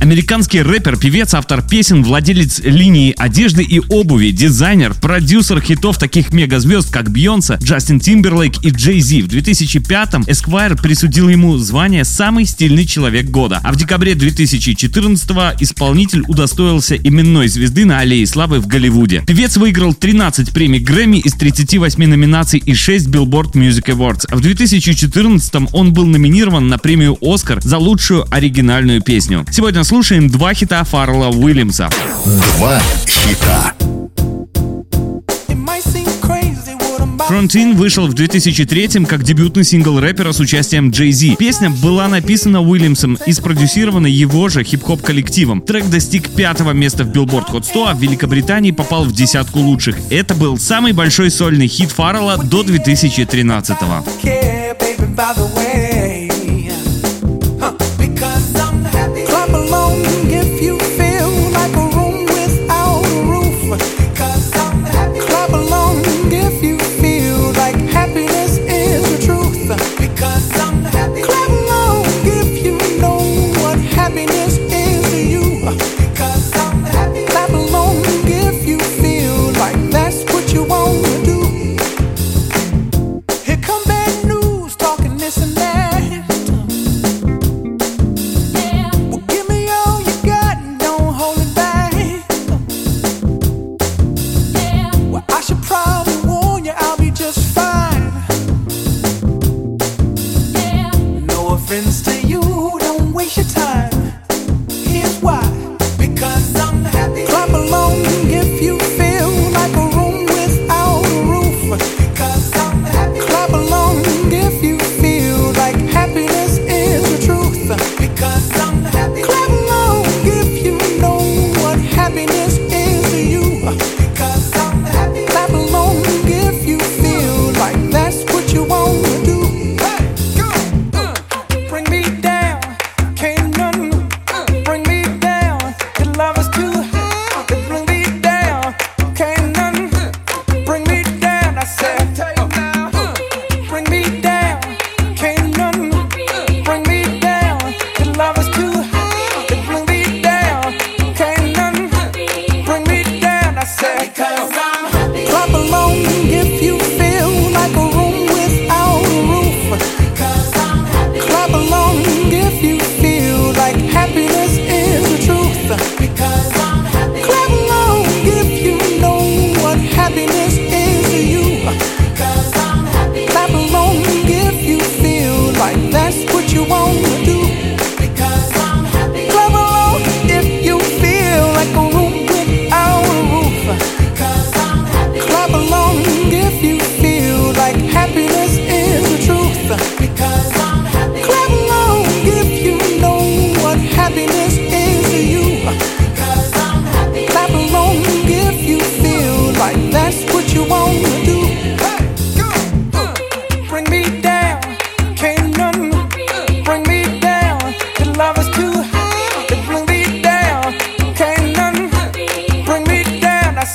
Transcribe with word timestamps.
Американский 0.00 0.62
рэпер, 0.62 0.98
певец, 0.98 1.34
автор 1.34 1.62
песен, 1.62 2.02
владелец 2.02 2.60
линии 2.60 3.14
одежды 3.16 3.62
и 3.62 3.80
обуви, 3.88 4.30
дизайнер, 4.30 4.94
продюсер 4.94 5.60
хитов 5.60 5.98
таких 5.98 6.32
мегазвезд, 6.32 6.92
как 6.92 7.10
Бьонса, 7.10 7.58
Джастин 7.62 7.98
Тимберлейк 7.98 8.62
и 8.62 8.70
Джей 8.70 9.00
Зи. 9.00 9.22
В 9.22 9.28
2005-м 9.28 10.22
Esquire 10.22 10.80
присудил 10.80 11.28
ему 11.28 11.56
звание 11.56 12.04
«Самый 12.04 12.44
стильный 12.44 12.84
человек 12.84 13.26
года». 13.26 13.60
А 13.62 13.72
в 13.72 13.76
декабре 13.76 14.12
2014-го 14.12 15.56
исполнитель 15.60 16.24
удостоился 16.28 16.96
именной 16.96 17.48
звезды 17.48 17.84
на 17.84 18.00
Аллее 18.00 18.26
Славы 18.26 18.60
в 18.60 18.66
Голливуде. 18.66 19.24
Певец 19.26 19.56
выиграл 19.56 19.94
13 19.94 20.52
премий 20.52 20.80
Грэмми 20.80 21.18
из 21.18 21.32
38 21.32 22.04
номинаций 22.04 22.62
и 22.64 22.74
6 22.74 23.08
Billboard 23.08 23.52
Music 23.52 23.86
Awards. 23.86 24.26
В 24.30 24.40
2014-м 24.40 25.68
он 25.72 25.92
был 25.92 26.04
номинирован 26.06 26.68
на 26.68 26.78
премию 26.78 27.16
«Оскар» 27.20 27.60
за 27.62 27.78
лучшую 27.78 28.26
оригинальную 28.30 29.00
песню. 29.00 29.44
Сегодня 29.50 29.80
слушаем 29.86 30.28
два 30.28 30.52
хита 30.52 30.82
Фаррелла 30.82 31.28
Уильямса. 31.28 31.88
Два 32.24 32.80
хита. 33.06 33.72
Frontin 37.28 37.74
вышел 37.74 38.06
в 38.06 38.14
2003 38.14 39.04
как 39.04 39.22
дебютный 39.22 39.64
сингл 39.64 39.98
рэпера 40.00 40.32
с 40.32 40.40
участием 40.40 40.90
Джей 40.90 41.12
Зи. 41.12 41.36
Песня 41.36 41.70
была 41.70 42.08
написана 42.08 42.60
Уильямсом 42.60 43.16
и 43.26 43.32
спродюсирована 43.32 44.06
его 44.08 44.48
же 44.48 44.64
хип-хоп 44.64 45.02
коллективом. 45.02 45.60
Трек 45.60 45.86
достиг 45.86 46.30
пятого 46.30 46.72
места 46.72 47.04
в 47.04 47.10
Billboard 47.10 47.50
Hot 47.52 47.64
100, 47.64 47.88
а 47.88 47.94
в 47.94 48.00
Великобритании 48.00 48.72
попал 48.72 49.04
в 49.04 49.12
десятку 49.12 49.60
лучших. 49.60 49.96
Это 50.10 50.34
был 50.34 50.58
самый 50.58 50.92
большой 50.92 51.30
сольный 51.30 51.68
хит 51.68 51.92
Фаррелла 51.92 52.38
до 52.38 52.64
2013 52.64 53.78
-го. 53.82 54.04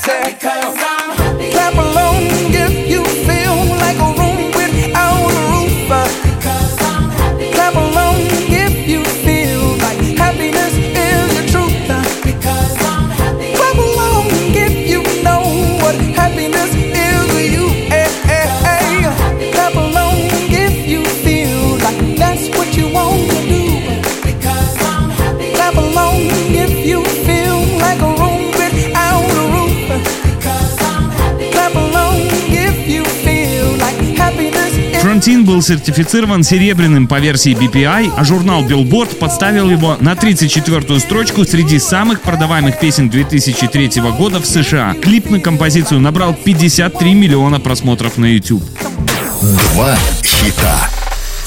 say 0.01 0.33
because 0.33 0.75
I'm 0.79 1.00
Фронтин 35.21 35.45
был 35.45 35.61
сертифицирован 35.61 36.43
серебряным 36.43 37.07
по 37.07 37.19
версии 37.19 37.51
BPI, 37.51 38.11
а 38.17 38.23
журнал 38.23 38.63
Billboard 38.63 39.17
подставил 39.17 39.69
его 39.69 39.95
на 39.99 40.13
34-ю 40.13 40.99
строчку 40.99 41.45
среди 41.45 41.77
самых 41.77 42.21
продаваемых 42.21 42.79
песен 42.79 43.07
2003 43.07 44.01
года 44.17 44.39
в 44.39 44.47
США. 44.47 44.95
Клип 44.99 45.29
на 45.29 45.39
композицию 45.39 45.99
набрал 45.99 46.33
53 46.33 47.13
миллиона 47.13 47.59
просмотров 47.59 48.17
на 48.17 48.33
YouTube. 48.33 48.63
Два 49.43 49.95
хита. 50.23 50.89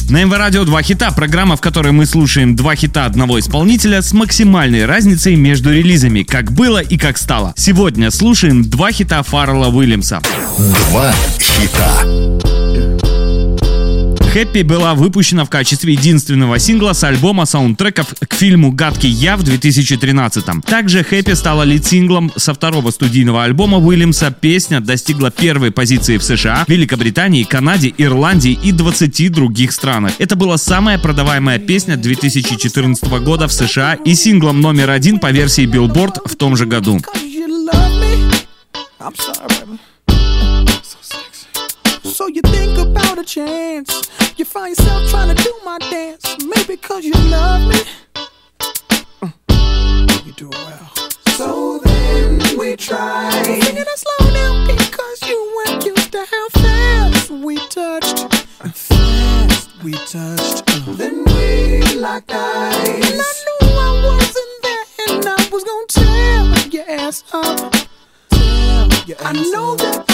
На 0.09 0.23
МВ 0.23 0.37
Радио 0.37 0.65
два 0.65 0.81
хита, 0.81 1.11
программа, 1.11 1.57
в 1.57 1.61
которой 1.61 1.91
мы 1.91 2.07
слушаем 2.07 2.55
два 2.55 2.77
хита 2.77 3.07
одного 3.07 3.41
исполнителя 3.41 4.03
с 4.03 4.13
максимальной 4.13 4.87
разницей 4.87 5.35
между 5.35 5.73
релизами, 5.73 6.23
как 6.23 6.53
было 6.53 6.79
и 6.79 6.97
как 6.97 7.19
стало. 7.19 7.55
Сегодня 7.57 8.13
слушаем 8.13 8.63
два 8.63 8.93
хита 8.93 9.21
Фаррелла 9.25 9.67
Уильямса. 9.67 10.23
Два 10.59 11.13
хита. 11.41 12.64
«Хэппи» 14.35 14.63
была 14.63 14.95
выпущена 14.97 15.45
в 15.45 15.49
качестве 15.49 15.93
единственного 15.93 16.59
сингла 16.59 16.93
с 16.93 17.05
альбома 17.05 17.45
саундтреков 17.45 18.15
к 18.19 18.35
фильму 18.35 18.73
«Гадкий 18.73 19.09
я» 19.09 19.37
в 19.37 19.45
2013 19.45 20.45
Также 20.67 21.05
«Хэппи» 21.05 21.35
стала 21.35 21.63
лид-синглом 21.63 22.33
со 22.35 22.53
второго 22.53 22.91
студийного 22.91 23.45
альбома 23.45 23.79
Уильямса. 23.79 24.33
Песня 24.33 24.81
достигла 24.81 25.31
первой 25.31 25.71
позиции 25.71 26.19
в 26.19 26.25
США, 26.25 26.65
Великобритании, 26.67 27.45
Канаде, 27.45 27.95
Ирландии 27.97 28.59
и 28.61 28.73
20 28.73 29.33
других 29.33 29.71
странах. 29.71 30.15
Это 30.19 30.35
была 30.35 30.59
самая 30.59 30.99
продаваемая 30.99 31.61
песня 31.61 31.97
2014 31.97 33.05
года 33.23 33.47
в 33.47 33.53
США 33.53 33.95
и 33.95 34.15
синглом 34.15 34.61
номер 34.61 34.91
один 34.91 35.21
по 35.21 35.31
версии 35.31 35.65
Billboard 35.65 36.29
в 36.29 36.35
том 36.35 36.57
же 36.57 36.67
году. 36.67 37.01
I'm 38.99 39.15
sorry, 39.15 39.47
baby. 39.49 39.94
So 42.15 42.29
you 42.29 42.43
think 42.43 42.79
about 42.79 43.19
a 43.19 43.25
chance. 43.25 43.91
You 44.37 44.45
find 44.45 44.71
yourself 44.71 45.11
trying 45.11 45.35
to 45.35 45.43
do 45.43 45.53
my 45.65 45.79
dance. 45.79 46.25
Maybe 46.47 46.77
cause 46.77 47.05
you 47.05 47.13
love 47.13 47.69
me. 47.69 47.75
Mm. 49.49 50.25
You 50.25 50.33
do 50.35 50.49
it 50.49 50.55
well. 50.55 51.11
So 51.37 51.81
then 51.81 52.39
we 52.57 52.77
try. 52.77 53.33
Singing 53.43 53.83
it 53.83 53.89
slow 53.99 54.31
down 54.33 54.65
because 54.65 55.23
you 55.29 55.65
weren't 55.67 55.85
used 55.85 56.13
to 56.13 56.25
how 56.31 56.49
fast 56.51 57.31
we 57.33 57.57
touched. 57.67 58.33
Fast 58.63 59.83
we 59.83 59.95
touched. 59.95 60.71
Uh. 60.71 60.93
Then 60.93 61.25
we 61.25 61.97
locked 61.97 62.31
eyes. 62.31 63.11
And 63.11 63.21
I 63.21 63.33
knew 63.45 63.77
I 63.77 63.91
wasn't 64.07 64.63
there 64.63 64.85
and 65.09 65.27
I 65.27 65.49
was 65.51 65.65
gonna 65.65 65.87
tear 65.89 66.69
your 66.71 66.89
ass 66.89 67.25
up. 67.33 67.75
I 69.27 69.33
know 69.53 69.75
that 69.77 70.14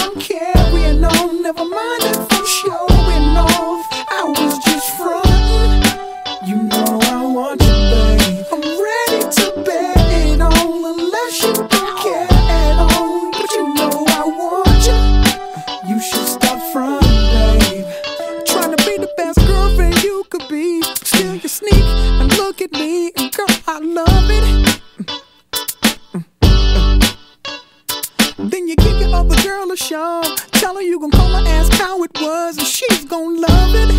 girl 29.51 29.71
a 29.71 29.77
shove. 29.77 30.35
Tell 30.61 30.75
her 30.75 30.81
you 30.81 30.99
gon' 30.99 31.11
call 31.11 31.31
her, 31.37 31.47
ask 31.47 31.71
how 31.73 32.03
it 32.03 32.11
was, 32.21 32.57
and 32.57 32.67
she's 32.67 33.03
gon' 33.05 33.41
love 33.41 33.73
it. 33.83 33.91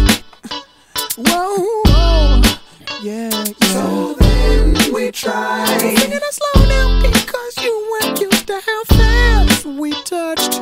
Whoa, 1.27 1.57
whoa. 1.87 2.43
yeah, 3.03 3.31
yeah. 3.61 3.73
So 3.75 4.15
then 4.15 4.95
we 4.95 5.11
try. 5.11 5.67
Singing 5.79 6.23
it 6.29 6.35
slow 6.41 6.67
down 6.75 7.03
because 7.03 7.55
you 7.65 7.75
weren't 7.91 8.21
used 8.21 8.47
to 8.47 8.59
how 8.69 8.83
fast 8.97 9.67
we 9.67 9.91
touched. 10.13 10.55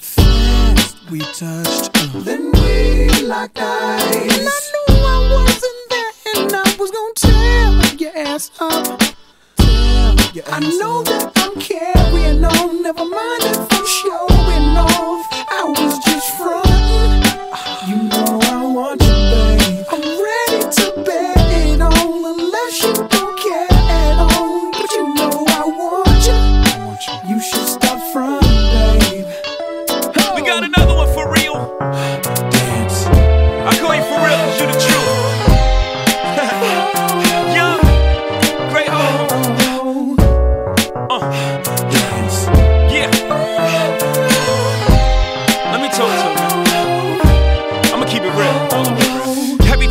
Fast 0.00 1.10
we 1.10 1.20
touched. 1.20 1.90
Uh. 1.96 2.20
Then 2.28 2.52
we 2.52 3.08
locked 3.22 3.58
eyes. 3.58 4.38
And 4.38 4.48
I 4.56 4.60
knew 4.72 4.94
I 5.14 5.18
wasn't 5.36 5.82
there, 5.94 6.12
and 6.34 6.52
I 6.62 6.76
was 6.78 6.90
gon' 6.90 7.14
tear 7.24 7.94
your 8.02 8.16
ass 8.28 8.50
up. 8.60 9.00
I 10.46 10.60
know 10.78 11.02
that 11.04 11.32
I'm 11.36 11.54
carrying 11.60 12.44
on. 12.44 12.82
Never 12.82 13.04
mind 13.04 13.42
if 13.44 13.72
I'm 13.72 13.86
showing 13.86 14.33
know. 14.74 15.03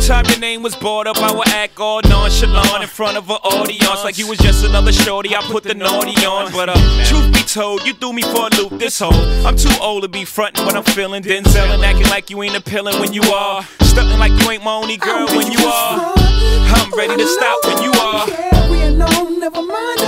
Time 0.06 0.26
your 0.26 0.38
name 0.38 0.62
was 0.62 0.76
brought 0.76 1.06
up, 1.06 1.16
I 1.16 1.32
would 1.32 1.48
act 1.48 1.80
all 1.80 2.02
nonchalant 2.02 2.82
in 2.82 2.88
front 2.88 3.16
of 3.16 3.30
an 3.30 3.36
audience 3.36 4.04
like 4.04 4.18
you 4.18 4.28
was 4.28 4.38
just 4.38 4.62
another 4.64 4.92
shorty. 4.92 5.34
I 5.34 5.40
put 5.42 5.64
the 5.64 5.74
naughty 5.74 6.14
on, 6.26 6.52
but 6.52 6.68
uh, 6.68 7.04
truth 7.06 7.32
be 7.32 7.40
told, 7.40 7.86
you 7.86 7.94
threw 7.94 8.12
me 8.12 8.20
for 8.20 8.48
a 8.48 8.56
loop 8.56 8.78
this 8.78 8.98
whole. 8.98 9.14
I'm 9.46 9.56
too 9.56 9.72
old 9.80 10.02
to 10.02 10.08
be 10.08 10.26
frontin' 10.26 10.66
when 10.66 10.76
I'm 10.76 10.82
feeling 10.82 11.22
Denzel 11.22 11.72
and 11.72 11.82
acting 11.82 12.08
like 12.08 12.28
you 12.28 12.42
ain't 12.42 12.54
appealing 12.54 13.00
when 13.00 13.14
you 13.14 13.22
are. 13.22 13.62
Stuntin' 13.80 14.18
like 14.18 14.32
you 14.42 14.50
ain't 14.50 14.62
my 14.62 14.74
only 14.74 14.98
girl 14.98 15.26
when 15.28 15.50
you 15.50 15.64
are. 15.64 16.12
I'm 16.16 16.92
ready 16.92 17.16
to 17.16 17.26
stop 17.26 17.64
when 17.64 17.82
you 17.82 17.92
are. 17.92 18.26
Carrying 18.26 19.00
on, 19.00 19.40
never 19.40 19.62
mind 19.62 20.03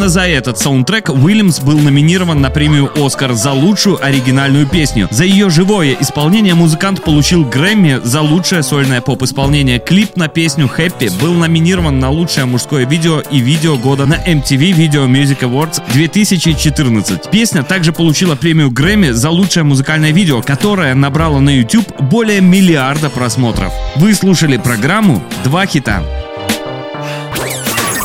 Именно 0.00 0.08
за 0.08 0.26
этот 0.26 0.58
саундтрек 0.58 1.10
Уильямс 1.10 1.60
был 1.60 1.78
номинирован 1.78 2.40
на 2.40 2.48
премию 2.48 2.90
«Оскар» 2.96 3.34
за 3.34 3.52
лучшую 3.52 4.02
оригинальную 4.02 4.66
песню. 4.66 5.06
За 5.10 5.24
ее 5.24 5.50
живое 5.50 5.94
исполнение 6.00 6.54
музыкант 6.54 7.04
получил 7.04 7.44
Грэмми 7.44 8.00
за 8.02 8.22
лучшее 8.22 8.62
сольное 8.62 9.02
поп-исполнение. 9.02 9.78
Клип 9.78 10.16
на 10.16 10.28
песню 10.28 10.70
«Happy» 10.74 11.12
был 11.20 11.34
номинирован 11.34 11.98
на 11.98 12.08
лучшее 12.08 12.46
мужское 12.46 12.86
видео 12.86 13.20
и 13.20 13.40
видео 13.40 13.76
года 13.76 14.06
на 14.06 14.14
MTV 14.14 14.72
Video 14.72 15.06
Music 15.06 15.40
Awards 15.40 15.82
2014. 15.92 17.30
Песня 17.30 17.62
также 17.62 17.92
получила 17.92 18.36
премию 18.36 18.70
Грэмми 18.70 19.10
за 19.10 19.28
лучшее 19.28 19.64
музыкальное 19.64 20.12
видео, 20.12 20.40
которое 20.40 20.94
набрало 20.94 21.40
на 21.40 21.50
YouTube 21.50 22.00
более 22.00 22.40
миллиарда 22.40 23.10
просмотров. 23.10 23.70
Вы 23.96 24.14
слушали 24.14 24.56
программу 24.56 25.22
«Два 25.44 25.66
хита». 25.66 26.02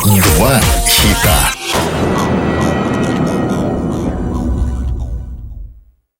Два 0.04 0.60
хита. 0.86 1.55